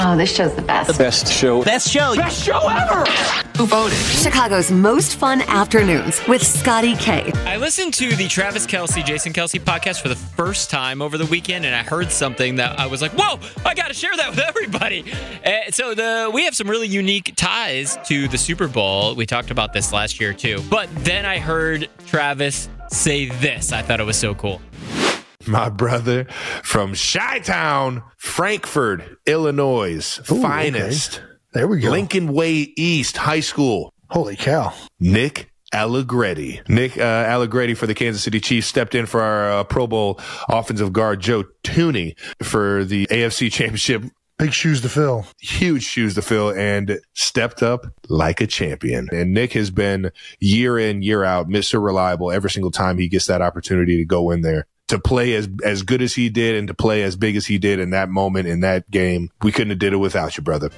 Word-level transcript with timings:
Oh, 0.00 0.16
this 0.16 0.34
show's 0.34 0.54
the 0.54 0.62
best. 0.62 0.92
The 0.92 0.96
Best 0.98 1.32
show. 1.32 1.62
Best 1.64 1.90
show. 1.90 2.14
Best 2.14 2.44
show 2.44 2.68
ever! 2.68 3.04
Who 3.56 3.66
voted? 3.66 3.98
Chicago's 3.98 4.70
most 4.70 5.16
fun 5.16 5.42
afternoons 5.42 6.24
with 6.28 6.46
Scotty 6.46 6.94
K. 6.96 7.32
I 7.46 7.56
listened 7.56 7.94
to 7.94 8.14
the 8.14 8.28
Travis 8.28 8.64
Kelce, 8.66 9.04
Jason 9.04 9.32
Kelce 9.32 9.58
podcast 9.58 10.00
for 10.00 10.08
the 10.08 10.14
first 10.14 10.70
time 10.70 11.02
over 11.02 11.18
the 11.18 11.26
weekend, 11.26 11.66
and 11.66 11.74
I 11.74 11.82
heard 11.82 12.12
something 12.12 12.56
that 12.56 12.78
I 12.78 12.86
was 12.86 13.02
like, 13.02 13.10
"Whoa! 13.12 13.40
I 13.66 13.74
got 13.74 13.88
to 13.88 13.94
share 13.94 14.16
that 14.16 14.30
with 14.30 14.38
everybody." 14.38 15.04
Uh, 15.44 15.70
so 15.70 15.94
the 15.94 16.30
we 16.32 16.44
have 16.44 16.54
some 16.54 16.70
really 16.70 16.86
unique 16.86 17.32
ties 17.34 17.98
to 18.06 18.28
the 18.28 18.38
Super 18.38 18.68
Bowl. 18.68 19.16
We 19.16 19.26
talked 19.26 19.50
about 19.50 19.72
this 19.72 19.92
last 19.92 20.20
year 20.20 20.32
too, 20.32 20.62
but 20.70 20.88
then 21.04 21.26
I 21.26 21.38
heard 21.38 21.88
Travis 22.06 22.68
say 22.90 23.26
this. 23.26 23.72
I 23.72 23.82
thought 23.82 23.98
it 24.00 24.04
was 24.06 24.16
so 24.16 24.34
cool. 24.34 24.60
My 25.48 25.68
brother 25.70 26.24
from 26.62 26.94
Chi 26.94 27.38
Town, 27.40 28.02
Frankfort, 28.18 29.02
Illinois, 29.26 30.20
Ooh, 30.30 30.42
finest. 30.42 31.18
okay. 31.18 31.24
There 31.54 31.66
we 31.68 31.80
go. 31.80 31.90
Lincoln 31.90 32.32
Way 32.32 32.72
East 32.76 33.16
High 33.16 33.40
School. 33.40 33.92
Holy 34.10 34.36
cow. 34.36 34.74
Nick 35.00 35.50
Allegretti. 35.72 36.60
Nick 36.68 36.96
uh, 36.98 37.02
Allegretti 37.02 37.74
for 37.74 37.86
the 37.86 37.94
Kansas 37.94 38.22
City 38.22 38.40
Chiefs 38.40 38.66
stepped 38.66 38.94
in 38.94 39.06
for 39.06 39.20
our 39.22 39.50
uh, 39.52 39.64
Pro 39.64 39.86
Bowl 39.86 40.20
offensive 40.48 40.92
guard 40.92 41.20
Joe 41.20 41.44
Thuney 41.64 42.18
for 42.42 42.84
the 42.84 43.06
AFC 43.06 43.50
Championship. 43.50 44.04
Big 44.38 44.52
shoes 44.52 44.80
to 44.82 44.88
fill. 44.88 45.26
Huge 45.40 45.82
shoes 45.82 46.14
to 46.14 46.22
fill 46.22 46.50
and 46.50 47.00
stepped 47.14 47.62
up 47.62 47.86
like 48.08 48.40
a 48.40 48.46
champion. 48.46 49.08
And 49.10 49.34
Nick 49.34 49.52
has 49.54 49.70
been 49.70 50.12
year 50.38 50.78
in, 50.78 51.02
year 51.02 51.24
out, 51.24 51.48
Mr. 51.48 51.82
Reliable 51.82 52.30
every 52.30 52.50
single 52.50 52.70
time 52.70 52.98
he 52.98 53.08
gets 53.08 53.26
that 53.26 53.42
opportunity 53.42 53.96
to 53.96 54.04
go 54.04 54.30
in 54.30 54.42
there. 54.42 54.66
To 54.88 54.98
play 54.98 55.34
as 55.34 55.48
as 55.64 55.82
good 55.82 56.00
as 56.02 56.14
he 56.14 56.28
did 56.30 56.56
and 56.56 56.68
to 56.68 56.74
play 56.74 57.02
as 57.02 57.16
big 57.16 57.36
as 57.36 57.46
he 57.46 57.58
did 57.58 57.78
in 57.78 57.90
that 57.90 58.08
moment 58.08 58.48
in 58.48 58.60
that 58.60 58.90
game, 58.90 59.30
we 59.42 59.52
couldn't 59.52 59.70
have 59.70 59.78
did 59.78 59.92
it 59.92 59.96
without 59.96 60.36
you, 60.36 60.42
brother. 60.42 60.70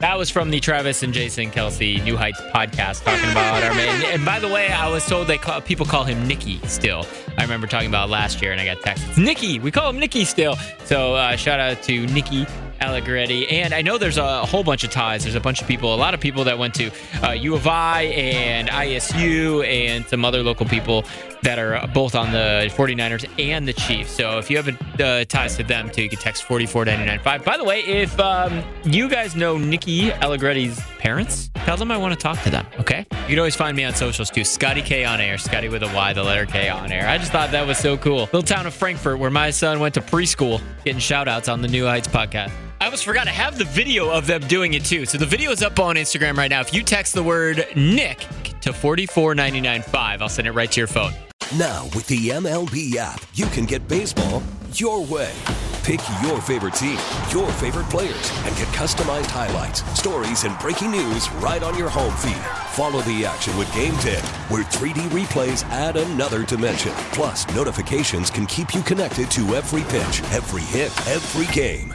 That 0.00 0.16
was 0.16 0.30
from 0.30 0.50
the 0.50 0.60
Travis 0.60 1.02
and 1.02 1.12
Jason 1.12 1.50
Kelce 1.50 2.02
New 2.04 2.16
Heights 2.16 2.40
podcast 2.40 3.04
talking 3.04 3.30
about 3.30 3.62
our 3.62 3.74
man. 3.74 4.02
And 4.14 4.24
by 4.24 4.40
the 4.40 4.48
way, 4.48 4.68
I 4.68 4.88
was 4.88 5.06
told 5.06 5.26
they 5.26 5.36
call, 5.36 5.60
people 5.60 5.84
call 5.84 6.04
him 6.04 6.26
Nicky 6.26 6.58
still. 6.66 7.04
I 7.36 7.42
remember 7.42 7.66
talking 7.66 7.88
about 7.88 8.08
last 8.08 8.40
year, 8.40 8.52
and 8.52 8.60
I 8.60 8.64
got 8.64 8.80
text. 8.82 9.04
It's 9.08 9.18
Nicky. 9.18 9.58
We 9.58 9.70
call 9.70 9.90
him 9.90 9.98
Nicky 9.98 10.24
still. 10.24 10.56
So 10.84 11.14
uh, 11.14 11.36
shout 11.36 11.60
out 11.60 11.82
to 11.82 12.06
Nicky 12.06 12.46
Allegretti. 12.80 13.48
And 13.48 13.74
I 13.74 13.82
know 13.82 13.98
there's 13.98 14.16
a 14.16 14.44
whole 14.46 14.64
bunch 14.64 14.84
of 14.84 14.90
ties. 14.90 15.22
There's 15.24 15.34
a 15.34 15.40
bunch 15.40 15.60
of 15.60 15.68
people, 15.68 15.94
a 15.94 15.96
lot 15.96 16.14
of 16.14 16.20
people 16.20 16.44
that 16.44 16.58
went 16.58 16.74
to 16.74 16.90
uh, 17.22 17.32
U 17.32 17.54
of 17.54 17.66
I 17.66 18.02
and 18.02 18.68
ISU 18.68 19.66
and 19.66 20.04
some 20.06 20.24
other 20.24 20.42
local 20.42 20.66
people 20.66 21.04
that 21.42 21.58
are 21.58 21.86
both 21.88 22.14
on 22.14 22.32
the 22.32 22.70
49ers 22.76 23.28
and 23.38 23.66
the 23.66 23.72
Chiefs. 23.72 24.10
So 24.12 24.38
if 24.38 24.50
you 24.50 24.58
have 24.60 25.00
uh, 25.00 25.24
ties 25.24 25.56
to 25.56 25.62
them 25.62 25.90
too, 25.90 26.02
you 26.02 26.08
can 26.08 26.18
text 26.18 26.44
44995. 26.44 27.44
By 27.44 27.56
the 27.56 27.64
way, 27.64 27.80
if 27.80 28.18
um, 28.20 28.62
you 28.84 29.08
guys 29.08 29.34
know 29.36 29.56
Nikki 29.56 30.12
Allegretti's 30.12 30.80
parents, 30.98 31.50
tell 31.54 31.76
them 31.76 31.90
I 31.90 31.96
want 31.96 32.12
to 32.12 32.20
talk 32.20 32.42
to 32.42 32.50
them, 32.50 32.66
okay? 32.78 33.06
You 33.10 33.28
can 33.28 33.38
always 33.38 33.56
find 33.56 33.76
me 33.76 33.84
on 33.84 33.94
socials 33.94 34.30
too. 34.30 34.44
Scotty 34.44 34.82
K 34.82 35.04
on 35.04 35.20
air. 35.20 35.38
Scotty 35.38 35.68
with 35.68 35.82
a 35.82 35.94
Y, 35.94 36.12
the 36.12 36.22
letter 36.22 36.46
K 36.46 36.68
on 36.68 36.92
air. 36.92 37.08
I 37.08 37.18
just 37.18 37.32
thought 37.32 37.52
that 37.52 37.66
was 37.66 37.78
so 37.78 37.96
cool. 37.96 38.20
Little 38.24 38.42
town 38.42 38.66
of 38.66 38.74
Frankfort 38.74 39.18
where 39.18 39.30
my 39.30 39.50
son 39.50 39.80
went 39.80 39.94
to 39.94 40.00
preschool, 40.00 40.60
getting 40.84 41.00
shout 41.00 41.28
outs 41.28 41.48
on 41.48 41.62
the 41.62 41.68
New 41.68 41.86
Heights 41.86 42.08
podcast. 42.08 42.52
Almost 42.90 43.04
forgot 43.04 43.24
to 43.26 43.30
have 43.30 43.56
the 43.56 43.66
video 43.66 44.10
of 44.10 44.26
them 44.26 44.40
doing 44.48 44.74
it 44.74 44.84
too. 44.84 45.06
So 45.06 45.16
the 45.16 45.24
video 45.24 45.52
is 45.52 45.62
up 45.62 45.78
on 45.78 45.94
Instagram 45.94 46.36
right 46.36 46.50
now. 46.50 46.60
If 46.60 46.74
you 46.74 46.82
text 46.82 47.14
the 47.14 47.22
word 47.22 47.64
Nick 47.76 48.18
to 48.62 48.72
44995, 48.72 50.20
I'll 50.20 50.28
send 50.28 50.48
it 50.48 50.50
right 50.50 50.72
to 50.72 50.80
your 50.80 50.88
phone. 50.88 51.12
Now, 51.56 51.84
with 51.94 52.08
the 52.08 52.30
MLB 52.30 52.96
app, 52.96 53.22
you 53.34 53.46
can 53.46 53.64
get 53.64 53.86
baseball 53.86 54.42
your 54.74 55.04
way. 55.04 55.32
Pick 55.84 56.00
your 56.20 56.40
favorite 56.40 56.74
team, 56.74 56.98
your 57.30 57.48
favorite 57.52 57.88
players, 57.90 58.32
and 58.44 58.56
get 58.56 58.66
customized 58.74 59.26
highlights, 59.26 59.84
stories, 59.96 60.42
and 60.42 60.58
breaking 60.58 60.90
news 60.90 61.30
right 61.34 61.62
on 61.62 61.78
your 61.78 61.88
home 61.88 62.16
feed. 62.16 62.42
Follow 62.72 63.02
the 63.02 63.24
action 63.24 63.56
with 63.56 63.72
Game 63.72 63.96
Tip, 63.98 64.24
where 64.50 64.64
3D 64.64 65.08
replays 65.10 65.62
add 65.66 65.96
another 65.96 66.44
dimension. 66.44 66.90
Plus, 67.12 67.46
notifications 67.54 68.30
can 68.30 68.46
keep 68.46 68.74
you 68.74 68.82
connected 68.82 69.30
to 69.30 69.54
every 69.54 69.82
pitch, 69.82 70.24
every 70.32 70.62
hit, 70.62 70.90
every 71.06 71.46
game. 71.54 71.94